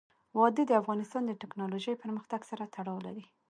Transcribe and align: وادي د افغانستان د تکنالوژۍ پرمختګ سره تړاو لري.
وادي 0.37 0.63
د 0.67 0.71
افغانستان 0.81 1.23
د 1.27 1.31
تکنالوژۍ 1.41 1.95
پرمختګ 2.03 2.41
سره 2.51 2.63
تړاو 2.75 2.97
لري. 3.07 3.25